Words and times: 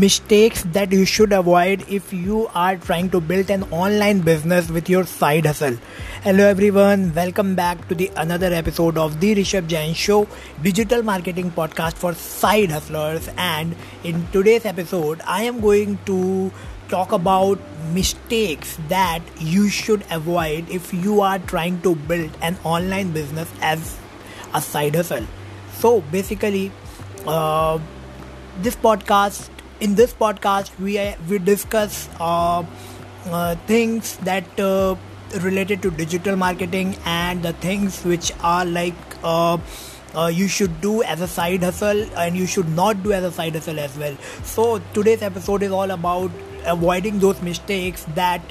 mistakes 0.00 0.62
that 0.74 0.92
you 0.92 1.04
should 1.04 1.32
avoid 1.38 1.82
if 1.86 2.10
you 2.10 2.48
are 2.54 2.76
trying 2.76 3.10
to 3.10 3.20
build 3.20 3.50
an 3.50 3.64
online 3.70 4.20
business 4.20 4.70
with 4.70 4.88
your 4.88 5.04
side 5.04 5.44
hustle. 5.44 5.76
Hello 6.22 6.46
everyone, 6.46 7.12
welcome 7.14 7.54
back 7.54 7.86
to 7.88 7.94
the 7.94 8.10
another 8.16 8.50
episode 8.60 8.96
of 8.96 9.20
the 9.20 9.34
Rishabh 9.34 9.66
Jain 9.66 9.92
Show, 9.92 10.26
digital 10.62 11.02
marketing 11.02 11.50
podcast 11.50 11.98
for 12.04 12.14
side 12.14 12.70
hustlers. 12.70 13.28
And 13.36 13.76
in 14.02 14.26
today's 14.32 14.64
episode, 14.64 15.20
I 15.26 15.42
am 15.42 15.60
going 15.60 15.98
to 16.06 16.50
talk 16.88 17.12
about 17.12 17.58
mistakes 17.92 18.78
that 18.88 19.20
you 19.38 19.68
should 19.68 20.02
avoid 20.10 20.70
if 20.70 20.94
you 20.94 21.20
are 21.20 21.38
trying 21.38 21.80
to 21.82 21.94
build 21.94 22.30
an 22.40 22.56
online 22.64 23.12
business 23.12 23.52
as 23.60 23.98
a 24.54 24.62
side 24.62 24.94
hustle. 24.94 25.26
So 25.74 26.00
basically, 26.00 26.72
uh, 27.26 27.78
this 28.62 28.76
podcast 28.76 29.50
in 29.80 29.94
this 29.94 30.12
podcast 30.12 30.78
we 30.78 30.98
uh, 30.98 31.14
we 31.28 31.38
discuss 31.38 32.08
uh, 32.20 32.64
uh, 33.26 33.54
things 33.66 34.16
that 34.28 34.60
uh, 34.60 34.94
related 35.40 35.82
to 35.82 35.90
digital 35.90 36.36
marketing 36.36 36.96
and 37.04 37.42
the 37.42 37.52
things 37.64 38.04
which 38.04 38.32
are 38.42 38.64
like 38.64 39.16
uh, 39.22 39.56
uh, 40.14 40.26
you 40.26 40.48
should 40.48 40.80
do 40.80 41.02
as 41.04 41.20
a 41.20 41.28
side 41.28 41.62
hustle 41.62 42.02
and 42.18 42.36
you 42.36 42.46
should 42.46 42.68
not 42.68 43.02
do 43.02 43.12
as 43.12 43.24
a 43.24 43.30
side 43.30 43.54
hustle 43.54 43.78
as 43.78 43.96
well. 43.96 44.16
So 44.42 44.80
today's 44.92 45.22
episode 45.22 45.62
is 45.62 45.70
all 45.70 45.90
about 45.90 46.30
avoiding 46.64 47.20
those 47.20 47.40
mistakes 47.40 48.04
that 48.16 48.42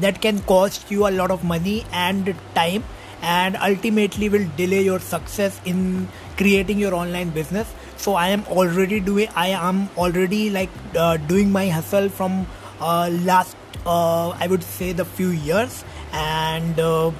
that 0.00 0.20
can 0.20 0.40
cost 0.40 0.90
you 0.90 1.06
a 1.06 1.12
lot 1.18 1.30
of 1.30 1.44
money 1.44 1.84
and 1.92 2.34
time 2.54 2.84
and 3.22 3.56
ultimately 3.56 4.28
will 4.28 4.46
delay 4.56 4.82
your 4.82 5.00
success 5.00 5.60
in 5.64 6.08
creating 6.36 6.78
your 6.78 6.94
online 6.94 7.30
business. 7.30 7.72
So 7.96 8.14
i 8.14 8.28
am 8.28 8.44
already 8.48 9.00
doing 9.00 9.28
i 9.34 9.48
am 9.48 9.88
already 9.96 10.50
like 10.50 10.70
uh, 10.96 11.16
doing 11.16 11.50
my 11.50 11.68
hustle 11.68 12.08
from 12.08 12.46
uh, 12.80 13.08
last 13.30 13.56
uh, 13.86 14.28
i 14.30 14.46
would 14.46 14.62
say 14.62 14.92
the 14.92 15.04
few 15.04 15.28
years. 15.28 15.84
And 16.12 16.78
uh, 16.78 17.10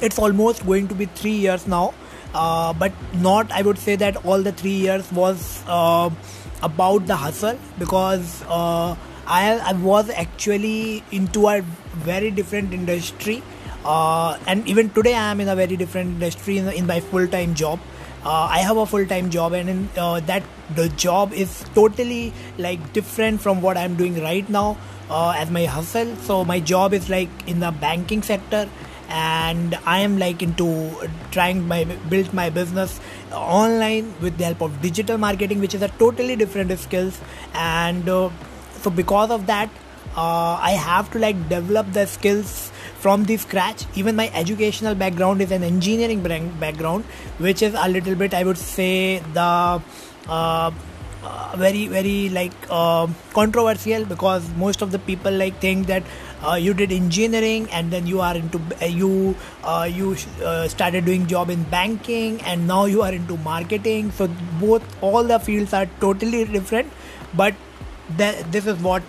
it's 0.00 0.18
almost 0.18 0.66
going 0.66 0.88
to 0.88 0.94
be 0.94 1.06
3 1.06 1.30
years 1.30 1.66
now. 1.66 1.94
Uh, 2.34 2.72
but 2.72 2.92
not 3.14 3.50
i 3.52 3.60
would 3.60 3.78
say 3.78 3.94
that 3.94 4.16
all 4.24 4.40
the 4.42 4.52
3 4.52 4.70
years 4.70 5.12
was 5.12 5.62
uh, 5.68 6.08
about 6.62 7.06
the 7.06 7.14
hustle 7.14 7.58
because 7.78 8.42
I, 9.26 9.58
I 9.58 9.72
was 9.74 10.08
actually 10.10 11.04
into 11.12 11.48
a 11.48 11.60
very 11.92 12.30
different 12.30 12.72
industry 12.72 13.42
uh, 13.84 14.38
and 14.46 14.66
even 14.68 14.90
today 14.90 15.14
i 15.14 15.30
am 15.30 15.40
in 15.40 15.48
a 15.48 15.56
very 15.56 15.76
different 15.76 16.10
industry 16.14 16.58
in, 16.58 16.68
in 16.68 16.86
my 16.86 17.00
full-time 17.00 17.54
job. 17.54 17.80
Uh, 18.24 18.46
i 18.56 18.58
have 18.58 18.76
a 18.76 18.86
full-time 18.86 19.30
job 19.30 19.52
and 19.52 19.68
in, 19.68 19.88
uh, 19.98 20.20
that 20.20 20.42
the 20.76 20.88
job 20.90 21.32
is 21.32 21.64
totally 21.74 22.32
like 22.58 22.92
different 22.92 23.40
from 23.40 23.60
what 23.60 23.76
i'm 23.76 23.96
doing 23.96 24.20
right 24.22 24.48
now 24.48 24.76
uh, 25.10 25.34
as 25.36 25.50
my 25.50 25.64
hustle. 25.66 26.14
So 26.16 26.44
my 26.44 26.60
job 26.60 26.94
is 26.94 27.10
like 27.10 27.28
in 27.46 27.60
the 27.60 27.70
banking 27.70 28.22
sector 28.22 28.68
and 29.08 29.74
i 29.84 29.98
am 29.98 30.16
like 30.18 30.42
into 30.42 30.66
trying 31.32 31.66
my 31.68 31.84
build 32.08 32.32
my 32.32 32.48
business 32.48 32.98
online 33.32 34.14
with 34.22 34.38
the 34.38 34.44
help 34.44 34.62
of 34.62 34.80
digital 34.80 35.18
marketing 35.18 35.60
which 35.60 35.74
is 35.74 35.82
a 35.82 35.88
totally 35.88 36.36
different 36.36 36.78
skills. 36.78 37.20
And 37.54 38.08
uh, 38.08 38.30
so 38.80 38.90
because 38.90 39.30
of 39.30 39.46
that 39.46 39.70
uh, 40.16 40.56
i 40.60 40.72
have 40.72 41.10
to 41.10 41.18
like 41.18 41.48
develop 41.48 41.92
the 41.92 42.06
skills 42.06 42.70
from 43.02 43.24
the 43.24 43.36
scratch. 43.36 43.84
Even 43.94 44.16
my 44.16 44.30
educational 44.32 44.94
background 44.94 45.42
is 45.42 45.50
an 45.50 45.62
engineering 45.62 46.22
background 46.60 47.04
which 47.38 47.62
is 47.62 47.74
a 47.74 47.88
little 47.88 48.14
bit 48.14 48.34
i 48.34 48.42
would 48.44 48.58
say 48.58 49.18
the 49.38 49.82
uh, 50.28 50.70
uh, 51.24 51.54
very 51.56 51.86
very 51.86 52.28
like 52.30 52.52
uh, 52.70 53.06
controversial 53.32 54.04
because 54.04 54.48
most 54.56 54.82
of 54.82 54.92
the 54.92 54.98
people 54.98 55.32
like 55.32 55.58
think 55.60 55.86
that 55.86 56.02
uh, 56.42 56.54
you 56.54 56.74
did 56.74 56.92
engineering 56.92 57.68
and 57.70 57.92
then 57.92 58.06
you 58.06 58.20
are 58.20 58.34
into 58.34 58.60
uh, 58.80 58.86
you 58.86 59.36
uh, 59.62 59.88
you 59.98 60.16
uh, 60.44 60.66
started 60.68 61.04
doing 61.04 61.26
job 61.26 61.50
in 61.50 61.62
banking 61.64 62.40
and 62.42 62.66
now 62.66 62.84
you 62.86 63.02
are 63.02 63.12
into 63.12 63.36
marketing. 63.38 64.10
So 64.10 64.28
both 64.60 64.82
all 65.00 65.22
the 65.24 65.38
fields 65.38 65.72
are 65.72 65.86
totally 66.00 66.44
different 66.44 66.92
but 67.34 67.54
th- 68.18 68.44
this 68.50 68.66
is 68.66 68.78
what 68.82 69.02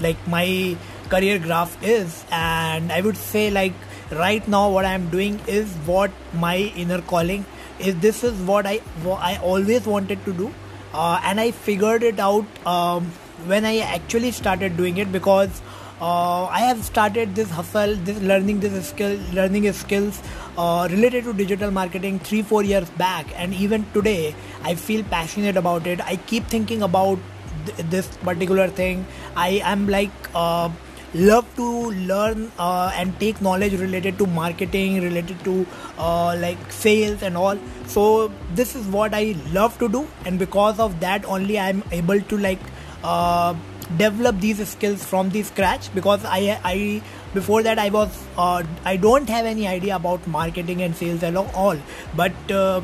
like 0.00 0.26
my 0.26 0.76
career 1.14 1.38
graph 1.38 1.76
is 1.94 2.24
and 2.30 2.92
i 2.92 3.00
would 3.00 3.16
say 3.16 3.50
like 3.50 3.72
right 4.20 4.46
now 4.48 4.68
what 4.76 4.84
i'm 4.84 5.08
doing 5.10 5.40
is 5.46 5.74
what 5.92 6.10
my 6.46 6.56
inner 6.84 7.00
calling 7.12 7.44
is 7.78 7.98
this 8.06 8.22
is 8.24 8.40
what 8.52 8.66
i 8.66 8.76
what 9.08 9.20
i 9.30 9.36
always 9.38 9.86
wanted 9.86 10.24
to 10.24 10.32
do 10.32 10.52
uh, 10.94 11.20
and 11.24 11.40
i 11.40 11.50
figured 11.50 12.02
it 12.02 12.18
out 12.18 12.66
um, 12.66 13.12
when 13.52 13.64
i 13.64 13.78
actually 13.78 14.30
started 14.30 14.76
doing 14.76 14.98
it 14.98 15.10
because 15.12 15.62
uh, 16.00 16.46
I 16.46 16.60
have 16.60 16.82
started 16.82 17.36
this 17.36 17.48
hustle, 17.48 17.94
this 17.94 18.20
learning 18.20 18.58
this 18.58 18.88
skill, 18.88 19.16
learning 19.32 19.72
skills 19.72 20.20
uh, 20.58 20.88
related 20.90 21.22
to 21.24 21.32
digital 21.32 21.70
marketing 21.70 22.18
three, 22.18 22.42
four 22.42 22.64
years 22.64 22.90
back, 22.90 23.26
and 23.36 23.54
even 23.54 23.86
today, 23.92 24.34
I 24.64 24.74
feel 24.74 25.04
passionate 25.04 25.56
about 25.56 25.86
it. 25.86 26.00
I 26.00 26.16
keep 26.16 26.46
thinking 26.46 26.82
about 26.82 27.20
th- 27.66 27.88
this 27.88 28.08
particular 28.16 28.66
thing. 28.66 29.06
I 29.36 29.60
am 29.62 29.86
like 29.86 30.10
uh, 30.34 30.70
love 31.14 31.46
to 31.56 31.90
learn 32.12 32.50
uh, 32.58 32.90
and 32.94 33.18
take 33.20 33.40
knowledge 33.42 33.78
related 33.78 34.18
to 34.18 34.26
marketing 34.26 35.02
related 35.02 35.42
to 35.44 35.66
uh, 35.98 36.36
like 36.38 36.72
sales 36.72 37.22
and 37.22 37.36
all. 37.36 37.58
So 37.86 38.30
this 38.54 38.74
is 38.76 38.86
what 38.86 39.14
i 39.14 39.34
love 39.52 39.78
to 39.82 39.88
do 39.88 40.06
and 40.26 40.38
because 40.38 40.80
of 40.86 41.00
that 41.00 41.24
only 41.24 41.58
i'm 41.58 41.82
able 41.90 42.20
to 42.32 42.38
like 42.38 42.60
uh, 43.02 43.54
develop 43.96 44.40
these 44.40 44.66
skills 44.68 45.04
from 45.04 45.30
the 45.30 45.42
scratch 45.42 45.92
because 45.94 46.24
i 46.24 46.58
i 46.64 47.02
before 47.34 47.62
that 47.62 47.78
i 47.78 47.88
was 47.88 48.18
uh, 48.36 48.62
i 48.84 48.96
don't 48.96 49.28
have 49.28 49.46
any 49.46 49.66
idea 49.66 49.96
about 49.96 50.26
marketing 50.26 50.82
and 50.82 50.96
sales 50.96 51.22
and 51.22 51.36
all 51.36 51.76
but 52.14 52.52
uh, 52.62 52.80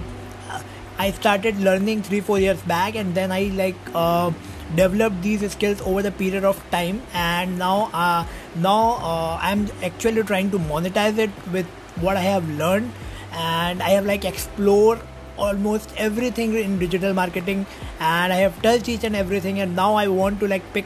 i 0.98 1.10
started 1.10 1.60
learning 1.68 2.02
3 2.02 2.20
4 2.20 2.38
years 2.46 2.62
back 2.74 2.94
and 3.02 3.14
then 3.14 3.32
i 3.32 3.42
like 3.62 3.92
uh, 3.94 4.30
developed 4.76 5.22
these 5.22 5.50
skills 5.52 5.80
over 5.82 6.02
the 6.02 6.10
period 6.10 6.44
of 6.44 6.62
time 6.70 7.02
and 7.14 7.58
now 7.58 7.90
uh, 7.92 8.24
now 8.56 8.98
uh, 9.00 9.38
i'm 9.40 9.66
actually 9.82 10.22
trying 10.22 10.50
to 10.50 10.58
monetize 10.58 11.18
it 11.18 11.30
with 11.52 11.66
what 12.00 12.16
i 12.16 12.20
have 12.20 12.48
learned 12.58 12.90
and 13.32 13.82
i 13.82 13.90
have 13.90 14.06
like 14.06 14.24
explored 14.24 15.00
almost 15.36 15.92
everything 15.96 16.54
in 16.54 16.78
digital 16.78 17.14
marketing 17.14 17.64
and 18.00 18.32
i 18.32 18.36
have 18.36 18.60
touched 18.62 18.88
each 18.88 19.04
and 19.04 19.16
everything 19.16 19.60
and 19.60 19.74
now 19.74 19.94
i 19.94 20.06
want 20.06 20.40
to 20.40 20.48
like 20.48 20.72
pick 20.72 20.84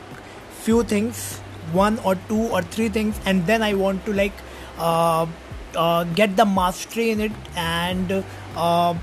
few 0.50 0.82
things 0.82 1.38
one 1.72 1.98
or 2.00 2.14
two 2.28 2.42
or 2.58 2.62
three 2.62 2.88
things 2.88 3.18
and 3.24 3.46
then 3.46 3.62
i 3.62 3.72
want 3.74 4.04
to 4.04 4.12
like 4.12 4.32
uh, 4.78 5.26
uh, 5.76 6.04
get 6.04 6.36
the 6.36 6.44
mastery 6.44 7.10
in 7.10 7.20
it 7.20 7.32
and 7.56 8.12
uh, 8.56 8.94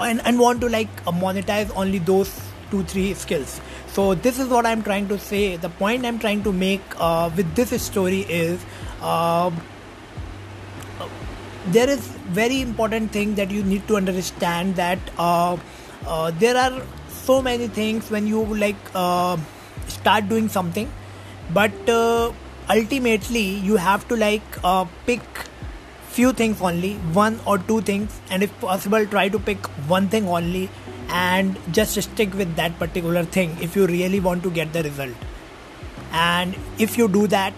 and, 0.00 0.20
and 0.24 0.38
want 0.38 0.60
to 0.60 0.68
like 0.68 1.04
monetize 1.06 1.70
only 1.76 1.98
those 1.98 2.47
two 2.70 2.82
three 2.84 3.14
skills. 3.14 3.60
So 3.88 4.14
this 4.14 4.38
is 4.38 4.48
what 4.48 4.66
i'm 4.66 4.82
trying 4.82 5.08
to 5.08 5.18
say. 5.18 5.56
The 5.56 5.68
point 5.68 6.06
i'm 6.06 6.18
trying 6.18 6.42
to 6.44 6.52
make 6.52 6.82
uh, 6.98 7.30
with 7.36 7.54
this 7.54 7.82
story 7.82 8.20
is 8.22 8.64
uh, 9.00 9.50
there 11.66 11.88
is 11.88 12.00
very 12.38 12.60
important 12.60 13.10
thing 13.12 13.34
that 13.34 13.50
you 13.50 13.62
need 13.62 13.86
to 13.88 13.96
understand 13.96 14.76
that 14.76 14.98
uh, 15.18 15.56
uh 16.06 16.30
there 16.38 16.56
are 16.56 16.82
so 17.08 17.42
many 17.42 17.68
things 17.68 18.10
when 18.10 18.26
you 18.26 18.44
like 18.62 18.90
uh, 18.94 19.36
start 19.86 20.28
doing 20.28 20.48
something 20.48 20.90
but 21.52 21.88
uh, 21.88 22.32
ultimately 22.70 23.46
you 23.68 23.76
have 23.76 24.06
to 24.08 24.16
like 24.16 24.62
pick 25.06 25.22
few 26.18 26.32
things 26.32 26.60
only 26.60 26.94
one 27.16 27.40
or 27.46 27.58
two 27.58 27.80
things 27.80 28.20
and 28.30 28.42
if 28.42 28.60
possible 28.60 29.04
try 29.06 29.28
to 29.28 29.38
pick 29.38 29.66
one 29.96 30.08
thing 30.08 30.26
only 30.28 30.68
and 31.08 31.56
just 31.72 32.00
stick 32.02 32.34
with 32.34 32.54
that 32.56 32.78
particular 32.78 33.24
thing 33.24 33.56
if 33.60 33.76
you 33.76 33.86
really 33.86 34.20
want 34.20 34.42
to 34.42 34.50
get 34.50 34.72
the 34.72 34.82
result. 34.82 35.14
And 36.12 36.56
if 36.78 36.96
you 36.98 37.08
do 37.08 37.26
that 37.28 37.52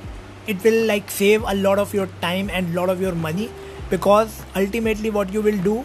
it 0.47 0.63
will 0.65 0.87
like 0.87 1.11
save 1.11 1.43
a 1.43 1.55
lot 1.55 1.79
of 1.79 1.93
your 1.95 2.07
time 2.21 2.51
and 2.51 2.75
lot 2.75 2.89
of 2.89 3.01
your 3.01 3.15
money 3.15 3.51
because 3.91 4.43
ultimately 4.57 5.11
what 5.11 5.33
you 5.33 5.43
will 5.43 5.59
do 5.59 5.85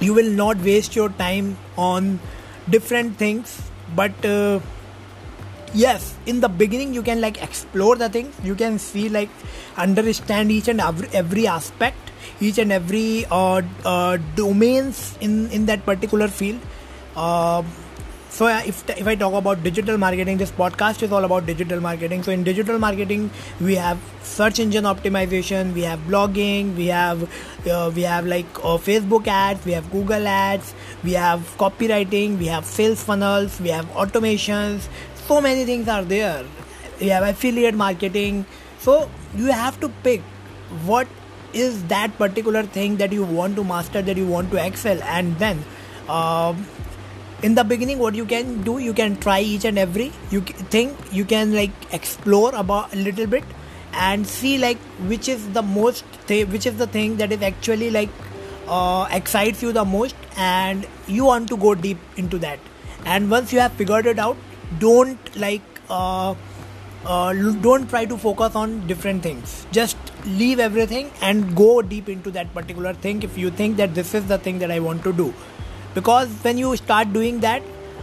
you 0.00 0.14
will 0.14 0.30
not 0.30 0.58
waste 0.58 0.96
your 0.96 1.08
time 1.10 1.56
on 1.76 2.18
different 2.68 3.16
things. 3.16 3.62
But 3.94 4.24
uh, 4.24 4.60
yes 5.74 6.16
in 6.26 6.40
the 6.40 6.48
beginning 6.48 6.94
you 6.94 7.02
can 7.02 7.20
like 7.20 7.42
explore 7.42 7.96
the 7.96 8.08
things. 8.08 8.34
You 8.42 8.54
can 8.54 8.78
see 8.78 9.08
like 9.08 9.28
understand 9.76 10.50
each 10.50 10.68
and 10.68 10.80
every, 10.80 11.08
every 11.08 11.46
aspect 11.46 12.09
each 12.40 12.58
and 12.58 12.72
every 12.72 13.24
uh, 13.30 13.62
uh, 13.84 14.18
domains 14.36 15.16
in 15.20 15.50
in 15.50 15.66
that 15.66 15.84
particular 15.84 16.28
field. 16.28 16.60
Uh, 17.16 17.62
so 18.34 18.46
if 18.46 18.78
if 18.90 19.06
i 19.10 19.14
talk 19.20 19.32
about 19.38 19.62
digital 19.64 19.96
marketing 20.02 20.36
this 20.40 20.52
podcast 20.58 21.02
is 21.02 21.10
all 21.12 21.24
about 21.24 21.46
digital 21.46 21.80
marketing. 21.80 22.22
So 22.22 22.30
in 22.32 22.44
digital 22.44 22.78
marketing 22.78 23.30
we 23.60 23.74
have 23.74 23.98
search 24.22 24.60
engine 24.60 24.84
optimization 24.84 25.72
we 25.74 25.82
have 25.82 25.98
blogging 26.08 26.76
we 26.76 26.86
have 26.86 27.24
uh, 27.68 27.90
we 27.94 28.02
have 28.02 28.26
like 28.26 28.46
uh, 28.58 28.78
facebook 28.88 29.26
ads 29.26 29.64
we 29.64 29.72
have 29.72 29.90
google 29.90 30.28
ads 30.28 30.74
we 31.02 31.12
have 31.12 31.40
copywriting 31.58 32.38
we 32.38 32.46
have 32.46 32.64
sales 32.64 33.02
funnels 33.02 33.60
we 33.60 33.68
have 33.68 33.86
automations. 33.92 34.88
So 35.26 35.40
many 35.40 35.64
things 35.64 35.86
are 35.88 36.02
there. 36.02 36.44
We 37.00 37.08
have 37.08 37.22
affiliate 37.22 37.74
marketing. 37.74 38.46
So 38.80 39.08
you 39.36 39.46
have 39.52 39.78
to 39.80 39.88
pick 40.02 40.22
what 40.84 41.06
is 41.52 41.84
that 41.84 42.16
particular 42.18 42.62
thing 42.62 42.96
that 42.96 43.12
you 43.12 43.24
want 43.24 43.56
to 43.56 43.64
master 43.64 44.02
that 44.02 44.16
you 44.16 44.26
want 44.26 44.50
to 44.52 44.64
excel? 44.64 45.02
And 45.02 45.36
then 45.38 45.64
um, 46.08 46.66
in 47.42 47.54
the 47.54 47.64
beginning 47.64 47.98
what 47.98 48.14
you 48.14 48.24
can 48.26 48.62
do 48.62 48.78
you 48.78 48.92
can 48.92 49.16
try 49.16 49.40
each 49.40 49.64
and 49.64 49.78
every 49.78 50.12
you 50.30 50.40
think 50.42 50.96
you 51.10 51.24
can 51.24 51.54
like 51.54 51.70
explore 51.92 52.54
about 52.54 52.92
a 52.92 52.96
little 52.96 53.26
bit 53.26 53.44
and 53.92 54.26
see 54.26 54.58
like 54.58 54.78
which 55.12 55.28
is 55.28 55.48
the 55.52 55.62
most 55.62 56.04
th- 56.26 56.46
which 56.48 56.66
is 56.66 56.76
the 56.76 56.86
thing 56.86 57.16
that 57.16 57.32
is 57.32 57.42
actually 57.42 57.90
like 57.90 58.10
uh, 58.68 59.08
excites 59.10 59.62
you 59.62 59.72
the 59.72 59.84
most 59.84 60.14
and 60.36 60.86
you 61.06 61.24
want 61.24 61.48
to 61.48 61.56
go 61.56 61.74
deep 61.74 61.98
into 62.16 62.38
that. 62.38 62.58
And 63.04 63.30
once 63.30 63.52
you 63.52 63.58
have 63.58 63.72
figured 63.72 64.06
it 64.06 64.18
out 64.18 64.36
don't 64.78 65.36
like 65.36 65.62
uh, 65.88 66.34
uh, 67.04 67.32
don't 67.32 67.88
try 67.88 68.04
to 68.04 68.16
focus 68.16 68.54
on 68.54 68.86
different 68.86 69.22
things. 69.22 69.66
Just 69.72 69.96
leave 70.26 70.60
everything 70.60 71.10
and 71.20 71.54
go 71.56 71.82
deep 71.82 72.08
into 72.08 72.30
that 72.30 72.52
particular 72.54 72.94
thing 72.94 73.22
if 73.22 73.36
you 73.38 73.50
think 73.50 73.76
that 73.76 73.94
this 73.94 74.14
is 74.14 74.26
the 74.26 74.38
thing 74.38 74.58
that 74.58 74.70
i 74.70 74.78
want 74.78 75.02
to 75.04 75.12
do. 75.12 75.34
Because 75.94 76.28
when 76.42 76.58
you 76.58 76.76
start 76.76 77.12
doing 77.12 77.40
that 77.40 77.62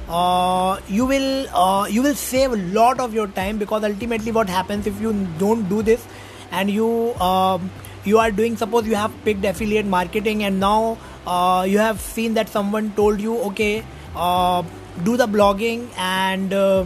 uh, 0.10 0.80
you 0.88 1.06
will 1.06 1.48
uh, 1.56 1.86
you 1.88 2.02
will 2.02 2.16
save 2.16 2.54
a 2.54 2.58
lot 2.80 3.00
of 3.00 3.14
your 3.14 3.28
time 3.28 3.58
because 3.58 3.84
ultimately 3.84 4.31
what 4.31 4.50
happens 4.50 4.88
if 4.88 5.00
you 5.02 5.14
don't 5.38 5.68
do 5.69 5.81
this 5.81 6.06
and 6.52 6.69
you 6.69 7.14
um, 7.16 7.69
you 8.06 8.18
are 8.19 8.31
doing 8.31 8.56
suppose 8.56 8.88
you 8.88 8.96
have 8.96 9.14
picked 9.25 9.44
affiliate 9.44 9.86
marketing 9.86 10.44
and 10.44 10.60
now 10.60 10.98
uh, 11.25 11.66
you 11.68 11.78
have 11.78 12.00
seen 12.00 12.34
that 12.36 12.48
someone 12.50 12.92
told 12.94 13.19
you 13.19 13.38
okay 13.40 13.84
uh, 14.16 14.64
do 15.04 15.18
the 15.18 15.28
blogging 15.28 15.88
and 15.98 16.54
uh, 16.54 16.86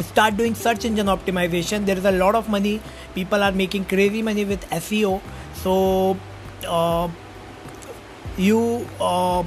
start 0.00 0.36
doing 0.36 0.54
search 0.54 0.84
engine 0.84 1.06
optimization. 1.06 1.84
There 1.84 1.98
is 1.98 2.04
a 2.04 2.12
lot 2.12 2.34
of 2.34 2.48
money 2.48 2.80
people 3.18 3.42
are 3.48 3.52
making 3.64 3.84
crazy 3.94 4.22
money 4.30 4.44
with 4.52 4.70
seo 4.82 5.20
so 5.64 5.74
uh, 6.78 7.08
you 8.36 8.60
uh, 9.00 9.42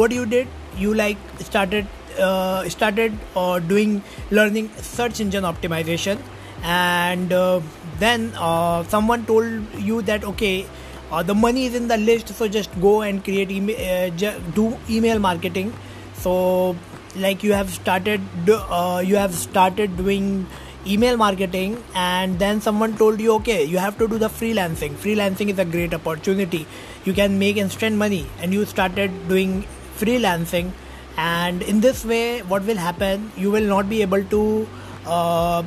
what 0.00 0.12
you 0.12 0.26
did 0.36 0.48
you 0.76 0.94
like 0.94 1.16
started 1.40 1.86
uh, 2.18 2.68
started 2.68 3.12
uh, 3.36 3.58
doing 3.58 4.02
learning 4.30 4.70
search 4.76 5.20
engine 5.20 5.44
optimization. 5.44 6.18
And 6.62 7.32
uh, 7.32 7.60
then 7.98 8.32
uh, 8.36 8.84
someone 8.84 9.26
told 9.26 9.74
you 9.74 10.02
that 10.02 10.24
okay 10.24 10.66
uh, 11.10 11.22
the 11.22 11.34
money 11.34 11.66
is 11.66 11.74
in 11.74 11.88
the 11.88 11.96
list 11.98 12.28
so 12.28 12.48
just 12.48 12.70
go 12.80 13.02
and 13.02 13.22
create 13.22 13.50
email 13.50 14.10
do 14.54 14.76
email 14.88 15.18
marketing. 15.18 15.72
So 16.14 16.76
like 17.16 17.42
you 17.42 17.52
have 17.52 17.70
started 17.70 18.20
you 18.46 19.16
have 19.16 19.34
started 19.34 19.96
doing 19.96 20.46
email 20.86 21.16
marketing 21.16 21.82
and 21.94 22.38
then 22.38 22.60
someone 22.60 22.96
told 22.96 23.20
you 23.20 23.32
okay 23.34 23.64
you 23.64 23.78
have 23.78 23.96
to 23.98 24.06
do 24.06 24.18
the 24.18 24.28
freelancing. 24.28 24.94
Freelancing 24.94 25.48
is 25.48 25.58
a 25.58 25.64
great 25.64 25.94
opportunity. 25.94 26.66
You 27.04 27.12
can 27.12 27.38
make 27.38 27.56
instant 27.56 27.96
money. 27.96 28.26
And 28.40 28.52
you 28.52 28.64
started 28.64 29.28
doing 29.28 29.66
freelancing. 29.96 30.72
And 31.16 31.62
in 31.62 31.80
this 31.80 32.04
way 32.04 32.40
what 32.42 32.64
will 32.64 32.76
happen? 32.76 33.32
You 33.36 33.50
will 33.50 33.66
not 33.66 33.88
be 33.88 34.02
able 34.02 34.24
to 34.24 34.68
uh, 35.06 35.62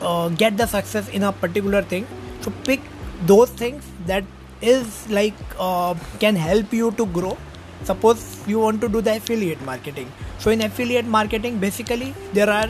uh, 0.00 0.28
get 0.30 0.56
the 0.56 0.66
success 0.66 1.08
in 1.08 1.22
a 1.22 1.32
particular 1.32 1.82
thing. 1.82 2.06
So 2.40 2.52
pick 2.64 2.80
those 3.26 3.50
things 3.50 3.84
that 4.06 4.24
is 4.60 5.08
like 5.10 5.34
uh, 5.58 5.94
can 6.18 6.36
help 6.36 6.72
you 6.72 6.92
to 6.92 7.06
grow. 7.06 7.36
Suppose 7.84 8.46
you 8.46 8.60
want 8.60 8.80
to 8.80 8.88
do 8.88 9.00
the 9.00 9.16
affiliate 9.16 9.60
marketing. 9.62 10.10
So 10.38 10.50
in 10.50 10.62
affiliate 10.62 11.04
marketing 11.06 11.58
basically 11.58 12.14
there 12.32 12.48
are 12.48 12.68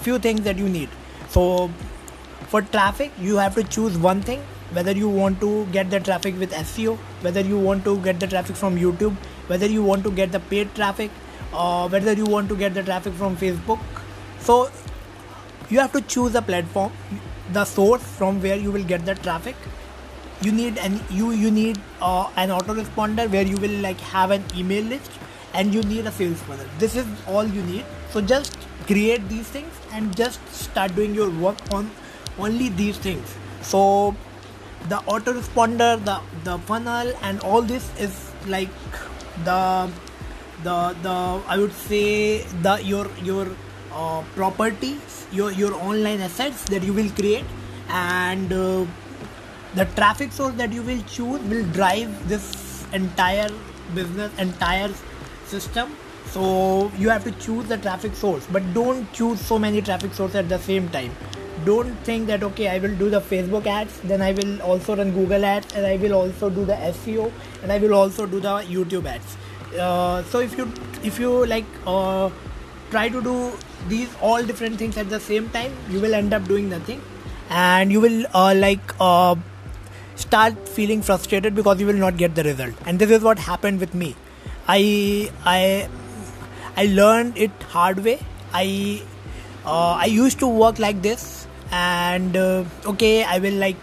few 0.00 0.18
things 0.18 0.40
that 0.42 0.56
you 0.56 0.68
need 0.68 0.88
so 1.34 1.70
for 2.52 2.62
traffic 2.62 3.10
you 3.18 3.36
have 3.36 3.54
to 3.54 3.64
choose 3.64 3.98
one 3.98 4.22
thing 4.30 4.40
whether 4.76 4.92
you 4.92 5.08
want 5.08 5.40
to 5.40 5.66
get 5.66 5.90
the 5.90 6.00
traffic 6.00 6.38
with 6.38 6.52
SEO 6.52 6.96
whether 7.26 7.40
you 7.40 7.58
want 7.58 7.84
to 7.84 7.98
get 8.06 8.20
the 8.20 8.26
traffic 8.26 8.56
from 8.56 8.76
YouTube 8.76 9.16
whether 9.46 9.66
you 9.66 9.82
want 9.82 10.04
to 10.04 10.10
get 10.10 10.32
the 10.32 10.40
paid 10.40 10.74
traffic 10.74 11.10
or 11.52 11.88
whether 11.88 12.12
you 12.12 12.24
want 12.24 12.48
to 12.48 12.56
get 12.56 12.74
the 12.74 12.82
traffic 12.82 13.12
from 13.14 13.36
facebook. 13.36 13.78
So 14.40 14.70
you 15.68 15.78
have 15.80 15.92
to 15.92 16.00
choose 16.00 16.34
a 16.34 16.42
platform 16.42 16.92
the 17.52 17.64
source 17.64 18.02
from 18.02 18.40
where 18.40 18.56
you 18.56 18.70
will 18.70 18.84
get 18.84 19.04
the 19.04 19.14
traffic. 19.14 19.56
You 20.40 20.52
need 20.52 20.78
an 20.78 21.00
you 21.10 21.30
you 21.30 21.50
need 21.50 21.80
uh, 22.00 22.30
an 22.36 22.50
autoresponder 22.50 23.30
where 23.30 23.42
you 23.42 23.56
will 23.56 23.78
like 23.80 24.00
have 24.00 24.30
an 24.30 24.44
email 24.56 24.84
list 24.84 25.10
and 25.54 25.74
you 25.74 25.82
need 25.82 26.06
a 26.06 26.10
sales 26.10 26.40
funnel 26.40 26.66
this 26.78 26.96
is 26.96 27.06
all 27.26 27.44
you 27.44 27.62
need. 27.62 27.84
So 28.10 28.20
just 28.20 28.56
create 28.86 29.28
these 29.28 29.48
things 29.48 29.72
and 29.92 30.16
just 30.16 30.40
start 30.52 30.94
doing 30.94 31.14
your 31.14 31.30
work 31.30 31.56
on 31.72 31.90
only 32.38 32.68
these 32.68 32.98
things. 32.98 33.34
So 33.62 34.14
the 34.88 34.96
autoresponder 35.14 36.04
the 36.04 36.20
the 36.44 36.58
funnel 36.70 37.12
and 37.22 37.40
all 37.40 37.62
this 37.62 37.90
is 38.00 38.32
like 38.46 38.68
the 39.44 39.90
the 40.64 40.94
the 41.02 41.16
I 41.48 41.58
would 41.58 41.72
say 41.72 42.42
the 42.62 42.80
your 42.82 43.06
your 43.22 43.46
uh, 43.92 44.22
properties 44.34 45.26
your 45.32 45.52
your 45.52 45.74
online 45.74 46.20
assets 46.20 46.64
that 46.64 46.82
you 46.82 46.92
will 46.92 47.10
create 47.10 47.44
and 47.88 48.52
uh, 48.52 48.84
the 49.74 49.84
traffic 49.96 50.32
source 50.32 50.54
that 50.54 50.72
you 50.72 50.82
will 50.82 51.02
choose 51.02 51.40
will 51.42 51.64
drive 51.72 52.28
this 52.28 52.84
entire 52.92 53.50
business 53.94 54.32
entire 54.38 54.90
system 55.46 55.96
so 56.32 56.90
you 56.96 57.10
have 57.10 57.24
to 57.24 57.32
choose 57.32 57.66
the 57.68 57.76
traffic 57.76 58.14
source 58.14 58.46
but 58.50 58.62
don't 58.74 59.12
choose 59.12 59.40
so 59.40 59.58
many 59.58 59.82
traffic 59.82 60.14
sources 60.14 60.36
at 60.36 60.48
the 60.48 60.58
same 60.58 60.88
time. 60.88 61.14
Don't 61.64 61.94
think 62.04 62.26
that 62.26 62.42
okay 62.42 62.68
i 62.68 62.78
will 62.78 62.94
do 62.96 63.08
the 63.10 63.20
facebook 63.20 63.66
ads 63.66 64.00
then 64.12 64.22
i 64.22 64.32
will 64.32 64.62
also 64.62 64.96
run 64.96 65.12
google 65.12 65.44
ads 65.44 65.74
and 65.76 65.86
i 65.86 65.96
will 65.96 66.14
also 66.14 66.50
do 66.50 66.64
the 66.64 66.78
seo 66.94 67.30
and 67.62 67.70
i 67.70 67.78
will 67.78 67.94
also 67.94 68.26
do 68.26 68.40
the 68.40 68.54
youtube 68.76 69.06
ads. 69.06 69.36
Uh, 69.78 70.22
so 70.24 70.40
if 70.40 70.56
you 70.58 70.72
if 71.04 71.20
you 71.20 71.46
like 71.46 71.64
uh, 71.86 72.30
try 72.90 73.08
to 73.08 73.22
do 73.22 73.52
these 73.88 74.08
all 74.20 74.42
different 74.42 74.76
things 74.78 74.96
at 74.96 75.08
the 75.10 75.20
same 75.20 75.48
time 75.50 75.72
you 75.90 76.00
will 76.00 76.14
end 76.14 76.32
up 76.32 76.44
doing 76.48 76.68
nothing. 76.68 77.00
And 77.50 77.92
you 77.92 78.00
will 78.00 78.24
uh, 78.34 78.54
like 78.56 78.94
uh, 78.98 79.36
start 80.16 80.68
feeling 80.68 81.02
frustrated 81.02 81.54
because 81.54 81.80
you 81.80 81.86
will 81.86 82.02
not 82.06 82.16
get 82.16 82.34
the 82.34 82.42
result. 82.42 82.74
And 82.86 82.98
this 82.98 83.10
is 83.10 83.22
what 83.22 83.38
happened 83.38 83.80
with 83.80 83.94
me. 83.94 84.14
I 84.66 85.30
i 85.44 85.88
i 86.76 86.86
learned 86.86 87.36
it 87.36 87.50
hard 87.70 88.04
way. 88.04 88.18
I 88.52 89.02
uh, 89.64 89.94
i 90.04 90.06
used 90.06 90.38
to 90.40 90.48
work 90.48 90.78
like 90.78 91.02
this 91.02 91.46
and 91.70 92.36
uh, 92.36 92.64
okay 92.86 93.24
i 93.24 93.38
will 93.38 93.54
like 93.54 93.76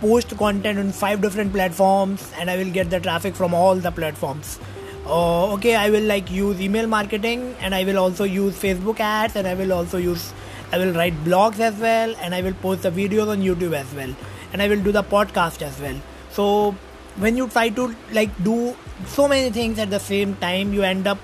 post 0.00 0.36
content 0.36 0.78
on 0.78 0.90
five 0.90 1.20
different 1.20 1.52
platforms 1.52 2.30
and 2.38 2.50
i 2.50 2.56
will 2.56 2.70
get 2.70 2.90
the 2.90 3.00
traffic 3.00 3.34
from 3.34 3.54
all 3.54 3.76
the 3.76 3.90
platforms. 3.90 4.58
Uh, 5.06 5.52
okay 5.52 5.74
i 5.74 5.90
will 5.90 6.04
like 6.04 6.30
use 6.30 6.60
email 6.60 6.86
marketing 6.86 7.56
and 7.60 7.74
i 7.74 7.82
will 7.84 7.98
also 7.98 8.22
use 8.22 8.54
facebook 8.56 9.00
ads 9.00 9.34
and 9.34 9.48
i 9.48 9.54
will 9.54 9.72
also 9.72 9.98
use 9.98 10.32
i 10.70 10.78
will 10.78 10.92
write 10.92 11.16
blogs 11.24 11.58
as 11.58 11.74
well 11.80 12.14
and 12.20 12.36
i 12.36 12.40
will 12.40 12.54
post 12.62 12.82
the 12.82 12.90
videos 12.90 13.28
on 13.28 13.42
youtube 13.42 13.74
as 13.74 13.92
well 13.94 14.14
and 14.52 14.62
i 14.62 14.68
will 14.68 14.80
do 14.80 14.92
the 14.92 15.02
podcast 15.02 15.60
as 15.62 15.80
well. 15.80 15.96
So 16.30 16.74
when 17.16 17.36
you 17.36 17.48
try 17.48 17.68
to 17.70 17.94
like 18.12 18.30
do 18.44 18.74
so 19.06 19.28
many 19.28 19.50
things 19.50 19.78
at 19.78 19.90
the 19.90 20.00
same 20.00 20.36
time 20.36 20.72
you 20.72 20.82
end 20.82 21.06
up 21.06 21.18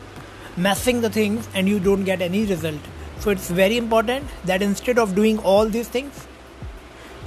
messing 0.59 1.01
the 1.01 1.11
things 1.11 1.49
and 1.55 1.69
you 1.69 1.81
don't 1.81 2.05
get 2.05 2.21
any 2.21 2.45
result. 2.47 2.81
So 3.21 3.31
it's 3.31 3.51
very 3.51 3.77
important 3.77 4.27
that 4.45 4.63
instead 4.63 4.99
of 4.99 5.15
doing 5.15 5.39
all 5.39 5.67
these 5.67 5.89
things 5.89 6.27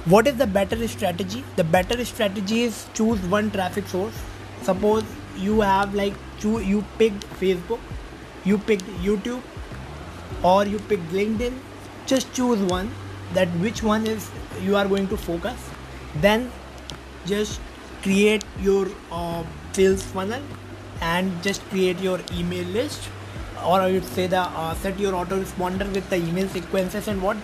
what 0.04 0.26
is 0.26 0.36
the 0.36 0.48
better 0.48 0.88
strategy? 0.88 1.44
The 1.54 1.62
better 1.62 2.04
strategy 2.04 2.64
is 2.64 2.86
choose 2.92 3.20
one 3.20 3.52
traffic 3.52 3.86
source. 3.86 4.14
Suppose 4.62 5.04
you 5.36 5.60
have 5.60 5.94
like 5.94 6.14
two 6.40 6.58
you 6.60 6.84
picked 6.98 7.24
facebook 7.40 7.78
you 8.44 8.58
picked 8.58 8.84
youtube 9.04 9.40
or 10.42 10.66
you 10.66 10.80
picked 10.80 11.08
linkedin. 11.12 11.56
Just 12.06 12.32
choose 12.34 12.58
one 12.72 12.90
that 13.34 13.46
which 13.66 13.84
one 13.84 14.04
is 14.04 14.28
you 14.60 14.74
are 14.74 14.88
going 14.88 15.06
to 15.06 15.16
focus. 15.16 15.70
Then 16.16 16.50
just 17.24 17.60
create 18.02 18.44
your 18.60 18.88
uh, 19.12 19.44
sales 19.72 20.02
funnel 20.02 20.42
and 21.00 21.40
just 21.44 21.62
create 21.70 22.00
your 22.00 22.18
email 22.32 22.64
list 22.64 23.08
or 23.64 23.80
i 23.80 23.90
would 23.92 24.04
say 24.04 24.26
the 24.26 24.40
uh, 24.40 24.74
set 24.74 24.98
your 24.98 25.12
autoresponder 25.12 25.92
with 25.94 26.08
the 26.10 26.16
email 26.16 26.48
sequences 26.48 27.08
and 27.08 27.22
what 27.22 27.36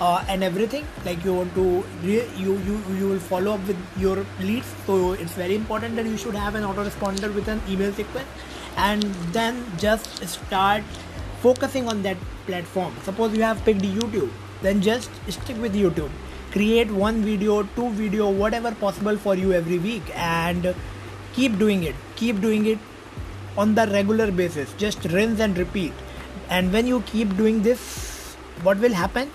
uh, 0.00 0.24
and 0.28 0.44
everything. 0.44 0.86
Like 1.04 1.24
you 1.24 1.34
want 1.34 1.54
to 1.54 1.84
re- 2.02 2.28
you 2.36 2.56
you 2.66 2.80
you 2.98 3.08
will 3.08 3.18
follow 3.18 3.54
up 3.54 3.66
with 3.66 3.76
your 3.96 4.24
leads. 4.40 4.72
So 4.86 5.12
it's 5.12 5.32
very 5.32 5.56
important 5.56 5.96
that 5.96 6.06
you 6.06 6.16
should 6.16 6.36
have 6.36 6.54
an 6.54 6.62
autoresponder 6.62 7.34
with 7.34 7.48
an 7.48 7.60
email 7.68 7.92
sequence. 7.92 8.28
And 8.76 9.02
then 9.32 9.64
just 9.76 10.24
start 10.28 10.84
focusing 11.40 11.88
on 11.88 12.02
that 12.02 12.16
platform. 12.46 12.94
Suppose 13.02 13.36
you 13.36 13.42
have 13.42 13.64
picked 13.64 13.82
youtube 13.82 14.30
then 14.62 14.80
just 14.82 15.10
stick 15.28 15.56
with 15.60 15.74
youtube. 15.74 16.10
Create 16.52 16.90
one 16.90 17.22
video 17.22 17.62
two 17.76 17.90
video 17.90 18.30
whatever 18.30 18.72
possible 18.74 19.16
for 19.16 19.34
you 19.34 19.52
every 19.52 19.78
week 19.78 20.02
and 20.14 20.74
keep 21.32 21.58
doing 21.58 21.84
it. 21.84 21.94
Keep 22.16 22.40
doing 22.40 22.66
it 22.66 22.78
on 23.64 23.74
the 23.74 23.86
regular 23.88 24.30
basis 24.30 24.72
just 24.78 25.04
rinse 25.16 25.40
and 25.40 25.58
repeat. 25.58 25.92
And 26.48 26.72
when 26.72 26.86
you 26.86 27.00
keep 27.12 27.36
doing 27.36 27.62
this 27.62 27.82
what 28.62 28.78
will 28.78 28.92
happen? 28.92 29.30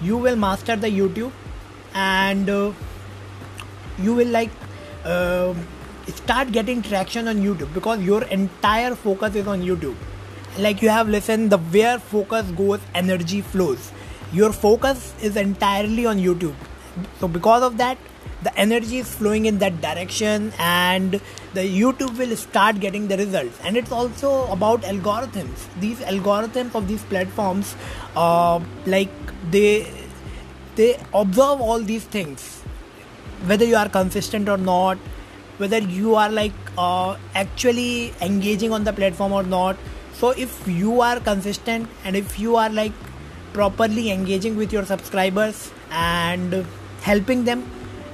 You 0.00 0.16
will 0.16 0.36
master 0.36 0.76
the 0.76 0.88
youtube 0.88 1.32
and 1.94 2.48
uh, 2.48 2.72
you 3.98 4.14
will 4.14 4.28
like 4.28 4.50
uh, 5.04 5.54
start 6.08 6.52
getting 6.52 6.82
traction 6.82 7.28
on 7.28 7.42
youtube 7.46 7.72
because 7.74 8.00
your 8.00 8.22
entire 8.24 8.94
focus 8.94 9.34
is 9.34 9.46
on 9.46 9.62
youtube. 9.62 9.96
Like 10.58 10.82
you 10.82 10.90
have 10.90 11.08
listened 11.08 11.50
the 11.50 11.58
where 11.58 11.98
focus 11.98 12.50
goes 12.50 12.80
energy 12.94 13.40
flows. 13.40 13.90
Your 14.32 14.52
focus 14.52 15.14
is 15.22 15.36
entirely 15.36 16.06
on 16.06 16.18
youtube. 16.18 16.54
So 17.20 17.28
because 17.28 17.62
of 17.62 17.78
that 17.78 17.98
the 18.42 18.56
energy 18.58 18.98
is 18.98 19.14
flowing 19.14 19.46
in 19.46 19.58
that 19.58 19.80
direction 19.80 20.52
and 20.58 21.20
the 21.54 21.64
youtube 21.80 22.16
will 22.18 22.36
start 22.36 22.80
getting 22.80 23.08
the 23.08 23.16
results. 23.16 23.58
And 23.64 23.76
it's 23.76 23.92
also 23.92 24.46
about 24.50 24.82
algorithms. 24.82 25.66
These 25.80 26.00
algorithms 26.00 26.74
of 26.74 26.88
these 26.88 27.02
platforms 27.04 27.76
uh, 28.16 28.60
like 28.86 29.10
they 29.50 29.92
they 30.76 30.98
observe 31.14 31.60
all 31.60 31.80
these 31.80 32.04
things. 32.04 32.60
Whether 33.46 33.64
you 33.64 33.76
are 33.76 33.88
consistent 33.88 34.48
or 34.48 34.56
not 34.56 34.98
whether 35.58 35.78
you 35.78 36.14
are 36.14 36.30
like 36.30 36.52
uh, 36.78 37.16
actually 37.34 38.12
engaging 38.20 38.72
on 38.72 38.84
the 38.84 38.92
platform 38.92 39.32
or 39.32 39.42
not. 39.42 39.76
So 40.14 40.30
if 40.30 40.66
you 40.66 41.00
are 41.00 41.20
consistent 41.20 41.88
and 42.04 42.16
if 42.16 42.38
you 42.38 42.56
are 42.56 42.70
like 42.70 42.92
properly 43.52 44.10
engaging 44.10 44.56
with 44.56 44.72
your 44.72 44.84
subscribers 44.84 45.70
and 45.90 46.66
helping 47.02 47.44
them 47.44 47.64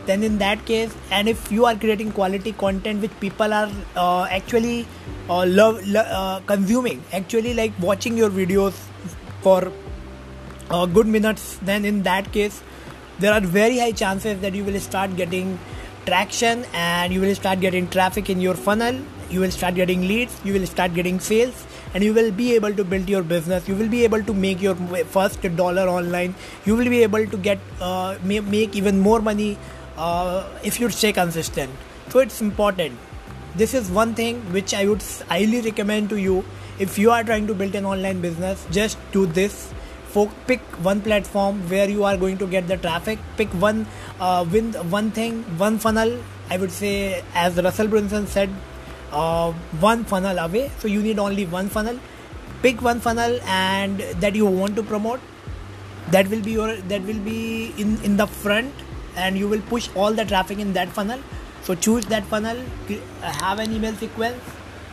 then 0.09 0.23
in 0.29 0.39
that 0.43 0.65
case 0.65 0.95
and 1.11 1.29
if 1.29 1.51
you 1.53 1.67
are 1.71 1.75
creating 1.85 2.13
quality 2.19 2.53
content 2.53 3.03
which 3.07 3.17
people 3.21 3.53
are 3.53 3.71
uh, 3.97 4.25
actually 4.39 4.87
uh, 5.29 5.45
love 5.47 5.87
lo- 5.87 6.09
uh, 6.21 6.41
consuming 6.53 7.03
actually 7.13 7.55
like 7.55 7.73
watching 7.89 8.17
your 8.17 8.31
videos 8.31 8.81
for 9.43 9.73
uh, 10.71 10.87
good 10.87 11.07
minutes 11.07 11.59
then 11.71 11.85
in 11.85 12.03
that 12.03 12.33
case 12.33 12.63
there 13.19 13.33
are 13.33 13.41
very 13.41 13.79
high 13.79 13.93
chances 13.93 14.41
that 14.41 14.55
you 14.55 14.65
will 14.65 14.81
start 14.81 15.15
getting 15.17 15.59
traction 16.07 16.65
and 16.73 17.13
you 17.13 17.21
will 17.21 17.35
start 17.35 17.61
getting 17.61 17.89
traffic 17.89 18.31
in 18.31 18.41
your 18.41 18.55
funnel 18.55 19.01
you 19.31 19.41
will 19.41 19.51
start 19.51 19.75
getting 19.75 20.07
leads 20.11 20.41
you 20.45 20.55
will 20.55 20.67
start 20.67 20.95
getting 20.95 21.19
sales 21.21 21.67
and 21.95 22.05
you 22.05 22.15
will 22.15 22.31
be 22.33 22.55
able 22.55 22.73
to 22.81 22.85
build 22.85 23.09
your 23.09 23.23
business 23.23 23.69
you 23.69 23.75
will 23.75 23.91
be 23.95 24.05
able 24.05 24.23
to 24.23 24.35
make 24.45 24.63
your 24.63 24.75
first 25.17 25.43
dollar 25.57 25.87
online 25.97 26.35
you 26.65 26.77
will 26.77 26.89
be 26.95 27.03
able 27.03 27.27
to 27.27 27.37
get 27.49 27.59
uh, 27.81 28.17
make 28.23 28.75
even 28.75 28.99
more 28.99 29.21
money 29.21 29.59
uh, 29.99 30.45
if 30.63 30.81
you 30.81 30.89
stay 30.91 31.13
consistent. 31.13 31.71
So 32.09 32.21
it's 32.21 32.41
important. 32.41 32.99
This 33.57 33.75
is 33.75 33.91
one 33.91 34.15
thing 34.15 34.41
which 34.53 34.73
i 34.75 34.87
would 34.87 35.03
highly 35.29 35.61
recommend 35.61 36.09
to 36.11 36.17
you. 36.17 36.45
If 36.79 36.99
you 36.99 37.11
are 37.11 37.25
trying 37.25 37.47
to 37.49 37.55
build 37.55 37.75
an 37.75 37.85
online 37.85 38.21
business 38.21 38.67
just 38.71 38.99
do 39.13 39.27
this. 39.27 39.73
Pick 40.47 40.61
one 40.85 41.01
platform 41.01 41.59
where 41.69 41.89
you 41.89 42.03
are 42.03 42.17
going 42.17 42.39
to 42.39 42.47
get 42.47 42.67
the 42.67 42.77
traffic. 42.77 43.19
Pick 43.37 43.49
one 43.65 43.87
uh, 44.19 44.45
win 44.51 44.73
one 44.95 45.11
thing 45.11 45.43
one 45.59 45.79
funnel 45.79 46.19
i 46.51 46.57
would 46.57 46.73
say 46.73 47.23
as 47.35 47.61
russell 47.67 47.87
brunson 47.87 48.27
said 48.27 48.51
uh, 49.13 49.53
one 49.81 50.05
funnel 50.05 50.39
away. 50.39 50.71
So 50.79 50.89
you 50.89 51.03
need 51.03 51.19
only 51.19 51.47
one 51.47 51.69
funnel. 51.69 51.99
Pick 52.63 52.83
one 52.83 53.01
funnel 53.01 53.39
and 53.47 54.01
that 54.25 54.35
you 54.35 54.47
want 54.47 54.77
to 54.77 54.83
promote 54.83 55.21
that 56.11 56.29
will 56.29 56.43
be 56.43 56.53
your 56.53 56.75
that 56.93 57.03
will 57.03 57.21
be 57.21 57.73
in 57.77 57.99
in 58.03 58.17
the 58.17 58.27
front 58.27 58.73
and 59.19 59.37
you 59.39 59.49
will 59.49 59.61
push 59.73 59.89
all 59.95 60.13
the 60.13 60.25
traffic 60.25 60.59
in 60.59 60.73
that 60.75 60.89
funnel. 60.89 61.21
So 61.63 61.75
choose 61.75 62.07
that 62.07 62.25
funnel 62.25 62.57
uh, 62.91 63.33
have 63.43 63.59
an 63.59 63.73
email 63.73 63.95
sequence. 63.95 64.43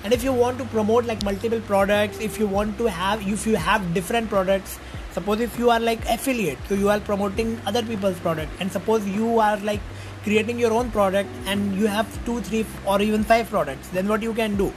And 0.04 0.14
if 0.14 0.24
you 0.24 0.34
want 0.34 0.60
to 0.60 0.66
promote 0.66 1.06
like 1.06 1.24
multiple 1.24 1.62
products 1.62 2.20
if 2.20 2.38
you 2.40 2.46
want 2.46 2.78
to 2.78 2.86
have 2.86 3.28
if 3.28 3.48
you 3.48 3.56
have 3.56 3.94
different 3.96 4.30
products 4.30 4.78
suppose 5.14 5.40
if 5.40 5.58
you 5.58 5.72
are 5.76 5.80
like 5.80 6.04
affiliate 6.16 6.60
so 6.70 6.76
you 6.76 6.90
are 6.96 7.00
promoting 7.00 7.60
other 7.66 7.82
people's 7.82 8.20
product 8.20 8.52
and 8.60 8.72
suppose 8.72 9.08
you 9.08 9.40
are 9.40 9.58
like 9.70 9.80
creating 10.24 10.60
your 10.60 10.72
own 10.74 10.92
product 10.92 11.30
and 11.48 11.76
you 11.76 11.88
have 11.88 12.14
two 12.26 12.40
three 12.42 12.66
or 12.86 13.02
even 13.02 13.24
five 13.24 13.50
products 13.50 13.88
then 14.00 14.08
what 14.08 14.22
you 14.22 14.34
can 14.34 14.56
do? 14.56 14.72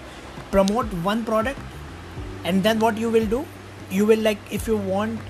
Promote 0.50 0.86
one 1.10 1.24
product 1.26 1.60
and 2.44 2.62
then 2.62 2.78
what 2.78 2.96
you 2.96 3.10
will 3.10 3.26
do? 3.26 3.44
You 3.90 4.06
will 4.06 4.20
like 4.20 4.38
if 4.50 4.66
you 4.66 4.78
want 4.78 5.20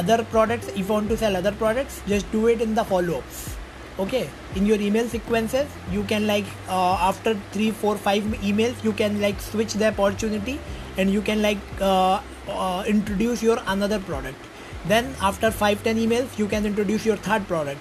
other 0.00 0.24
products 0.32 0.68
if 0.68 0.78
you 0.78 0.84
want 0.94 1.08
to 1.12 1.16
sell 1.22 1.36
other 1.36 1.52
products 1.52 2.02
just 2.06 2.30
do 2.32 2.46
it 2.48 2.60
in 2.60 2.74
the 2.74 2.84
follow-ups. 2.84 3.56
Okay? 3.98 4.28
In 4.54 4.66
your 4.66 4.80
email 4.80 5.08
sequences 5.08 5.66
you 5.92 6.04
can 6.04 6.26
like 6.26 6.44
uh, 6.68 6.96
after 7.10 7.34
three 7.52 7.70
four 7.70 7.96
five 7.96 8.22
emails 8.50 8.82
you 8.84 8.92
can 8.92 9.20
like 9.20 9.40
switch 9.40 9.74
the 9.74 9.88
opportunity 9.88 10.60
and 10.96 11.10
you 11.10 11.22
can 11.22 11.42
like 11.42 11.58
uh, 11.80 12.20
uh, 12.48 12.84
introduce 12.86 13.42
your 13.42 13.58
another 13.66 13.98
product. 13.98 14.38
Then 14.86 15.14
after 15.20 15.50
five 15.50 15.82
ten 15.82 15.96
emails 15.96 16.38
you 16.38 16.46
can 16.46 16.64
introduce 16.64 17.04
your 17.04 17.16
third 17.16 17.48
product. 17.48 17.80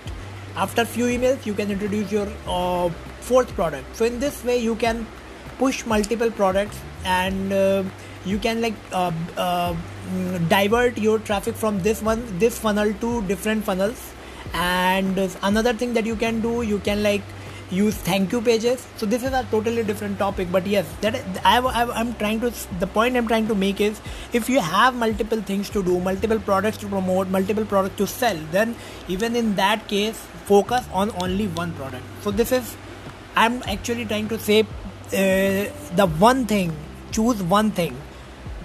After 0.56 0.86
few 0.86 1.06
emails 1.06 1.46
you 1.46 1.54
can 1.54 1.70
introduce 1.70 2.12
your 2.12 2.28
uh, 2.48 2.90
fourth 3.22 3.54
product. 3.54 3.96
So 3.96 4.06
in 4.06 4.20
this 4.20 4.44
way 4.44 4.58
you 4.58 4.76
can 4.76 5.06
push 5.60 5.86
multiple 5.86 6.32
products 6.32 6.80
and 7.06 7.54
uh, 7.54 7.84
you 8.26 8.40
can 8.40 8.62
like 8.62 8.74
uh, 8.92 9.12
divert 10.50 10.98
your 10.98 11.20
traffic 11.20 11.56
from 11.56 11.82
this 11.82 12.02
one 12.02 12.22
this 12.40 12.60
funnel 12.60 12.94
to 13.02 13.22
different 13.24 13.64
funnels. 13.64 14.14
And 14.54 15.18
another 15.44 15.74
thing 15.74 15.94
that 15.94 16.06
you 16.06 16.16
can 16.16 16.40
do 16.42 16.62
you 16.62 16.80
can 16.80 17.04
like 17.04 17.22
use 17.70 17.96
thank 17.96 18.32
you 18.32 18.42
pages. 18.42 18.88
So 18.96 19.06
this 19.06 19.24
is 19.24 19.34
a 19.34 19.46
totally 19.52 19.84
different 19.84 20.18
topic 20.20 20.52
but 20.52 20.66
yes 20.66 20.86
that 21.02 21.16
I, 21.44 21.60
I, 21.60 22.00
i'm 22.00 22.14
trying 22.16 22.40
to 22.42 22.52
the 22.80 22.88
point 22.88 23.18
i'm 23.18 23.28
trying 23.28 23.48
to 23.48 23.56
make 23.56 23.82
is 23.82 24.00
if 24.32 24.50
you 24.50 24.62
have 24.62 24.96
multiple 24.96 25.42
things 25.42 25.70
to 25.72 25.84
do 25.84 26.00
multiple 26.00 26.40
products 26.40 26.78
to 26.78 26.88
promote 26.88 27.28
multiple 27.28 27.66
products 27.66 27.98
to 27.98 28.08
sell 28.08 28.38
then 28.52 28.76
even 29.08 29.36
in 29.36 29.56
that 29.56 29.88
case 29.88 30.18
focus 30.46 30.86
on 30.94 31.12
only 31.22 31.48
one 31.48 31.74
product. 31.74 32.04
So 32.22 32.32
this 32.32 32.52
is 32.52 32.76
i'm 33.36 33.62
actually 33.64 34.06
trying 34.06 34.30
to 34.30 34.40
say 34.40 34.62
uh, 34.62 34.66
the 35.96 36.08
one 36.20 36.46
thing 36.46 36.76
choose 37.12 37.44
one 37.44 37.72
thing 37.72 37.98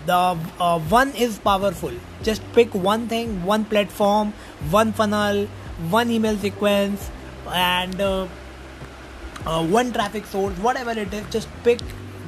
the 0.06 0.38
uh, 0.58 0.78
one 0.80 1.10
is 1.10 1.38
powerful. 1.38 1.92
Just 2.22 2.42
pick 2.52 2.74
one 2.74 3.08
thing 3.08 3.44
one 3.44 3.64
platform 3.64 4.32
one 4.70 4.92
funnel 4.92 5.46
one 5.90 6.10
email 6.10 6.36
sequence 6.36 7.10
and 7.52 8.00
uh, 8.00 8.26
uh, 9.46 9.66
one 9.66 9.92
traffic 9.92 10.26
source 10.26 10.56
whatever 10.58 10.92
it 10.92 11.12
is 11.12 11.24
just 11.30 11.48
pick 11.64 11.80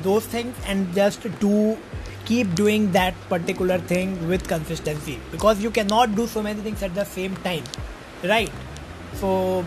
those 0.03 0.27
things 0.27 0.57
and 0.67 0.93
just 0.95 1.27
do 1.39 1.77
keep 2.25 2.55
doing 2.55 2.91
that 2.93 3.15
particular 3.29 3.79
thing 3.79 4.29
with 4.29 4.49
consistency. 4.49 5.21
Because 5.31 5.63
you 5.63 5.71
cannot 5.71 6.15
do 6.15 6.27
so 6.27 6.43
many 6.43 6.61
things 6.61 6.83
at 6.83 6.95
the 6.95 7.05
same 7.05 7.37
time 7.37 7.65
right? 8.23 8.51
So 9.15 9.65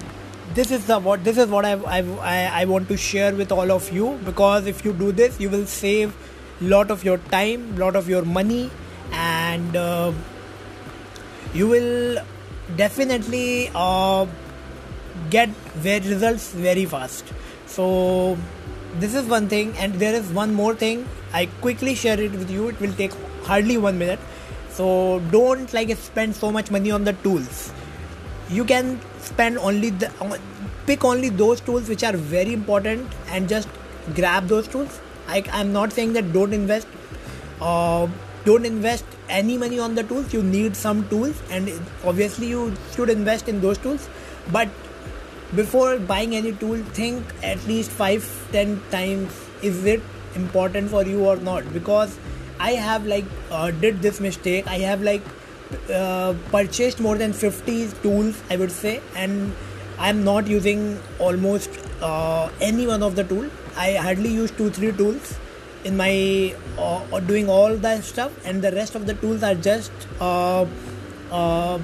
this 0.54 0.72
is 0.72 0.86
the 0.88 1.00
what 1.00 1.24
this 1.24 1.38
is 1.38 1.48
what 1.48 1.66
I, 1.66 1.74
I, 1.74 2.62
I 2.62 2.66
want 2.66 2.88
to 2.90 2.98
share 2.98 3.36
with 3.36 3.52
all 3.52 3.72
of 3.72 3.92
you. 3.92 4.20
Because 4.26 4.66
if 4.66 4.84
you 4.84 4.94
do 4.94 5.12
this 5.12 5.40
you 5.40 5.50
will 5.50 5.66
save 5.66 6.16
lot 6.62 6.90
of 6.90 7.04
your 7.04 7.18
time 7.30 7.78
lot 7.78 7.96
of 7.96 8.10
your 8.10 8.24
money 8.24 8.70
and 9.12 9.76
uh, 9.76 10.12
you 11.54 11.68
will 11.68 12.18
definitely 12.76 13.70
uh, 13.74 14.26
get 15.30 15.50
results 16.06 16.54
very 16.54 16.86
fast. 16.86 17.26
So 17.66 18.38
this 18.96 19.16
is 19.16 19.26
one 19.26 19.48
thing 19.48 19.74
and 19.78 19.94
there 19.96 20.14
is 20.14 20.30
one 20.30 20.54
more 20.54 20.76
thing. 20.76 21.08
I 21.34 21.48
quickly 21.62 21.96
share 21.96 22.20
it 22.20 22.32
with 22.32 22.50
you. 22.50 22.70
It 22.70 22.80
will 22.80 22.94
take 22.94 23.12
hardly 23.44 23.78
one 23.78 23.98
minute. 23.98 24.20
So 24.70 25.20
don't 25.32 25.74
like 25.74 25.96
spend 25.98 26.36
so 26.36 26.52
much 26.52 26.70
money 26.70 26.92
on 26.92 27.04
the 27.04 27.14
tools. 27.14 27.72
You 28.50 28.64
can 28.64 29.00
spend 29.20 29.58
only 29.58 29.90
the 29.90 30.40
pick 30.86 31.04
only 31.04 31.30
those 31.30 31.60
tools 31.60 31.90
which 31.90 32.04
are 32.04 32.16
very 32.16 32.54
important 32.54 33.12
and 33.30 33.50
just 33.50 33.68
grab 34.16 34.48
those 34.48 34.68
tools 34.68 35.02
I, 35.28 35.44
i'm 35.54 35.74
not 35.74 35.94
saying 35.94 36.14
that 36.14 36.34
don't 36.34 36.54
invest. 36.54 36.88
Uh, 37.62 38.08
don't 38.46 38.66
invest 38.66 39.06
any 39.30 39.58
money 39.58 39.80
on 39.80 39.96
the 39.96 40.04
tools. 40.04 40.34
You 40.34 40.42
need 40.44 40.76
some 40.76 41.08
tools 41.10 41.42
and 41.52 41.72
obviously 42.06 42.48
you 42.48 42.74
should 42.96 43.10
invest 43.10 43.50
in 43.50 43.62
those 43.62 43.78
tools. 43.78 44.08
But 44.52 44.70
before 45.56 45.98
buying 46.00 46.36
any 46.36 46.54
tool 46.54 46.78
think 47.00 47.26
at 47.44 47.66
least 47.68 47.92
5 47.92 48.50
10 48.52 48.82
times 48.92 49.34
is 49.62 49.86
it 49.86 50.02
important 50.36 50.90
for 50.90 51.04
you 51.04 51.26
or 51.26 51.38
not? 51.38 51.74
Because 51.74 52.18
i 52.60 52.72
have 52.72 53.06
like 53.06 53.26
uh, 53.52 53.72
did 53.72 54.02
this 54.02 54.20
mistake. 54.20 54.68
I 54.68 54.80
have 54.80 55.02
like 55.02 55.22
uh, 55.94 56.34
purchased 56.52 57.00
more 57.00 57.18
than 57.18 57.34
50 57.34 57.90
tools 58.04 58.42
i 58.50 58.56
would 58.56 58.72
say 58.72 59.02
and 59.16 59.54
i'm 60.00 60.24
not 60.24 60.48
using 60.48 61.00
almost 61.20 61.70
uh, 62.02 62.50
any 62.62 62.88
one 62.88 63.04
of 63.04 63.16
the 63.16 63.24
tool 63.24 63.50
i 63.78 63.94
hardly 63.96 64.30
use 64.30 64.52
two 64.52 64.70
three 64.70 64.92
tools 64.92 65.38
in 65.84 65.96
my 65.96 66.56
uh, 66.78 67.20
doing 67.32 67.50
all 67.50 67.76
that 67.86 68.04
stuff 68.04 68.32
and 68.46 68.62
the 68.62 68.72
rest 68.72 68.96
of 68.96 69.06
the 69.06 69.14
tools 69.14 69.44
are 69.44 69.56
just 69.56 69.92
uh, 70.20 70.66
uh, 71.32 71.80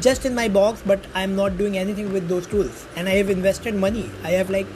just 0.00 0.26
in 0.26 0.34
my 0.34 0.48
box 0.48 0.82
but 0.84 1.00
i'm 1.14 1.34
not 1.36 1.56
doing 1.56 1.78
anything 1.78 2.12
with 2.12 2.28
those 2.28 2.46
tools. 2.46 2.86
And 2.96 3.08
i 3.08 3.12
have 3.12 3.30
invested 3.30 3.74
money. 3.74 4.10
I 4.24 4.30
have 4.32 4.50
like 4.50 4.66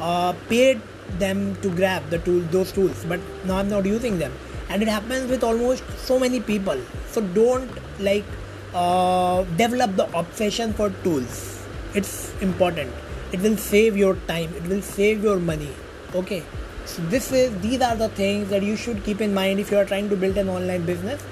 uh, 0.00 0.32
paid 0.48 0.80
them 1.18 1.56
to 1.62 1.70
grab 1.70 2.08
the 2.10 2.18
tools 2.18 2.46
those 2.50 2.72
tools 2.72 3.04
but 3.04 3.20
now 3.44 3.56
i'm 3.56 3.68
not 3.68 3.84
using 3.84 4.18
them. 4.18 4.32
And 4.68 4.82
it 4.82 4.88
happens 4.88 5.28
with 5.28 5.42
almost 5.42 5.82
so 5.98 6.18
many 6.18 6.40
people. 6.40 6.80
So 7.08 7.20
don't 7.20 7.70
like 8.00 8.24
uh, 8.72 9.42
develop 9.56 9.96
the 9.96 10.06
obsession 10.16 10.72
for 10.72 10.90
tools. 11.02 11.66
It's 11.94 12.32
important. 12.40 12.92
It 13.32 13.40
will 13.40 13.56
save 13.56 13.96
your 13.96 14.14
time. 14.28 14.54
It 14.54 14.68
will 14.68 14.82
save 14.82 15.24
your 15.24 15.40
money 15.40 15.70
okay 16.14 16.42
so 16.86 17.02
this 17.02 17.30
is 17.30 17.56
these 17.60 17.80
are 17.80 17.94
the 17.94 18.08
things 18.08 18.48
that 18.50 18.62
you 18.62 18.76
should 18.76 19.04
keep 19.04 19.20
in 19.20 19.32
mind 19.32 19.60
if 19.60 19.70
you 19.70 19.78
are 19.78 19.84
trying 19.84 20.08
to 20.08 20.16
build 20.16 20.36
an 20.36 20.48
online 20.48 20.84
business. 20.84 21.22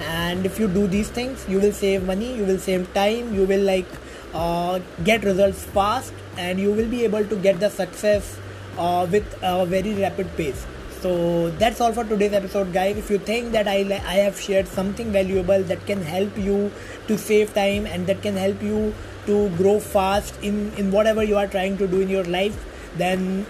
And 0.00 0.44
if 0.44 0.58
you 0.58 0.66
do 0.66 0.88
these 0.88 1.08
things 1.08 1.44
you 1.48 1.60
will 1.60 1.72
save 1.72 2.04
money 2.04 2.34
you 2.36 2.44
will 2.44 2.58
save 2.58 2.92
time 2.94 3.32
you 3.32 3.44
will 3.44 3.60
like 3.60 3.86
uh, 4.32 4.80
get 5.04 5.22
results 5.22 5.62
fast 5.62 6.12
and 6.36 6.58
you 6.58 6.72
will 6.72 6.88
be 6.88 7.04
able 7.04 7.24
to 7.24 7.36
get 7.36 7.60
the 7.60 7.70
success 7.70 8.36
uh, 8.76 9.06
with 9.08 9.38
a 9.40 9.64
very 9.66 9.94
rapid 9.94 10.36
pace. 10.36 10.66
So 11.00 11.50
that's 11.50 11.80
all 11.80 11.92
for 11.92 12.02
today's 12.02 12.32
episode 12.32 12.72
guys. 12.72 12.96
If 12.96 13.08
you 13.08 13.18
think 13.18 13.52
that 13.52 13.68
I, 13.68 13.84
I 14.04 14.14
have 14.14 14.40
shared 14.40 14.66
something 14.66 15.12
valuable 15.12 15.62
that 15.62 15.86
can 15.86 16.02
help 16.02 16.36
you 16.36 16.72
to 17.06 17.16
save 17.16 17.54
time 17.54 17.86
and 17.86 18.08
that 18.08 18.20
can 18.22 18.36
help 18.36 18.60
you 18.62 18.94
to 19.26 19.48
grow 19.50 19.78
fast 19.78 20.36
in 20.42 20.72
in 20.76 20.90
whatever 20.90 21.22
you 21.22 21.36
are 21.36 21.46
trying 21.46 21.78
to 21.78 21.86
do 21.86 22.00
in 22.00 22.08
your 22.08 22.24
life 22.24 22.64
then 22.96 23.46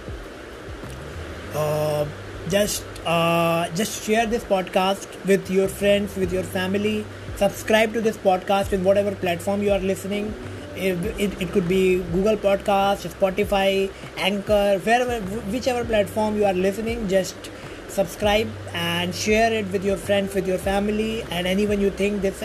uh, 1.55 2.07
just 2.49 2.85
uh, 3.07 3.69
just 3.75 4.03
share 4.05 4.27
this 4.27 4.45
podcast 4.45 5.07
with 5.27 5.51
your 5.51 5.69
friends 5.69 6.17
with 6.17 6.33
your 6.33 6.43
family. 6.43 7.05
Subscribe 7.37 7.93
to 7.95 8.01
this 8.01 8.17
podcast 8.17 8.73
in 8.73 8.85
whatever 8.85 9.15
platform 9.15 9.63
you 9.63 9.73
are 9.73 9.79
listening. 9.79 10.35
It, 10.77 10.99
it, 11.21 11.41
it 11.41 11.53
could 11.53 11.69
be 11.69 11.99
google 12.13 12.37
podcast 12.37 13.07
spotify 13.09 13.89
anchor 14.17 14.81
wherever 14.83 15.21
whichever 15.53 15.85
platform 15.85 16.37
you 16.37 16.45
are 16.45 16.53
listening 16.53 17.07
just 17.07 17.37
subscribe 17.87 18.49
and 18.73 19.15
share 19.15 19.53
it 19.53 19.71
with 19.71 19.85
your 19.85 19.97
friends 19.97 20.35
with 20.35 20.49
your 20.49 20.59
family 20.59 21.23
and 21.31 21.47
anyone 21.47 21.81
you 21.81 21.91
think 21.91 22.23
this 22.23 22.43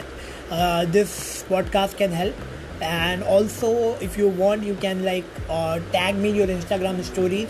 uh, 0.51 0.85
this 0.85 1.43
podcast 1.49 1.97
can 1.97 2.11
help. 2.11 2.35
And 2.81 3.23
also 3.23 3.95
if 3.95 4.17
you 4.17 4.29
want 4.29 4.63
you 4.63 4.75
can 4.75 5.03
like 5.03 5.25
uh, 5.49 5.79
tag 5.91 6.15
me 6.15 6.31
your 6.31 6.47
instagram 6.47 7.03
stories 7.03 7.49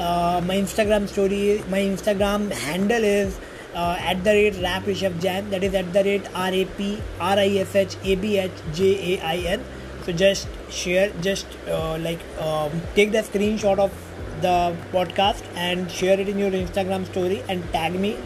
uh, 0.00 0.40
my 0.50 0.56
instagram 0.56 1.08
story 1.08 1.62
my 1.68 1.80
instagram 1.80 2.50
handle 2.66 3.04
is 3.04 3.38
uh, 3.74 3.96
at 4.00 4.22
the 4.24 4.30
rate 4.30 4.56
rap 4.62 4.82
Rishabh 4.84 5.20
Jain 5.20 5.50
that 5.50 5.62
is 5.62 5.74
at 5.74 5.92
the 5.92 6.02
rate 6.04 6.26
R 6.34 6.52
A 6.52 6.64
P 6.64 7.00
R 7.20 7.38
I 7.38 7.48
S 7.64 7.74
H 7.74 7.96
A 8.02 8.14
B 8.16 8.38
H 8.38 8.50
J 8.72 9.14
A 9.14 9.20
I 9.24 9.36
N. 9.36 9.64
So 10.04 10.12
just 10.12 10.48
share 10.70 11.12
just 11.20 11.46
uh, 11.68 11.98
like 11.98 12.20
um, 12.40 12.80
take 12.94 13.12
the 13.12 13.18
screenshot 13.18 13.78
of 13.78 13.92
the 14.40 14.74
podcast 14.92 15.42
and 15.54 15.90
share 15.90 16.18
it 16.18 16.28
in 16.28 16.38
your 16.38 16.50
instagram 16.50 17.06
story 17.06 17.42
and 17.48 17.62
tag 17.72 17.92
me. 17.94 18.16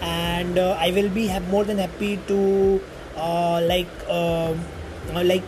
And 0.00 0.58
uh, 0.58 0.76
i 0.78 0.90
will 0.90 1.08
be 1.08 1.26
more 1.50 1.64
than 1.64 1.78
happy 1.78 2.18
to 2.28 2.80
uh, 3.16 3.60
like 3.62 3.88
um, 4.08 4.60
uh, 5.14 5.24
like 5.24 5.42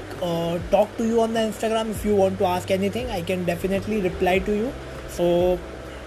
talk 0.71 0.97
to 0.97 1.07
you 1.07 1.21
on 1.21 1.35
the 1.35 1.41
instagram 1.41 1.91
if 1.91 2.05
you 2.05 2.17
want 2.17 2.39
to 2.39 2.47
ask 2.47 2.71
anything. 2.71 3.11
I 3.11 3.23
can 3.23 3.45
definitely 3.45 4.01
reply 4.01 4.39
to 4.41 4.57
you 4.57 4.73
so 5.17 5.59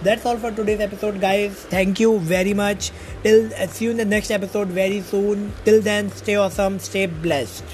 that's 0.02 0.26
all 0.26 0.38
for 0.38 0.52
today's 0.52 0.80
episode 0.80 1.20
guys. 1.20 1.54
Thank 1.76 2.00
you 2.00 2.20
very 2.20 2.54
much. 2.54 2.92
Till 3.24 3.50
see 3.68 3.86
you 3.86 3.92
in 3.92 3.98
the 3.98 4.06
next 4.06 4.32
episode 4.32 4.68
very 4.68 5.02
soon. 5.02 5.52
Till 5.66 5.82
then 5.82 6.10
stay 6.12 6.36
awesome 6.36 6.80
stay 6.80 7.06
blessed 7.06 7.66